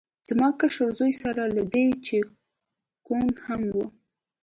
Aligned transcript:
زما 0.27 0.49
کشر 0.59 0.89
زوی 0.99 1.13
سره 1.21 1.43
له 1.55 1.63
دې 1.73 1.87
چې 2.07 2.17
کوڼ 3.05 3.25
هم 3.45 3.61
و 3.73 3.77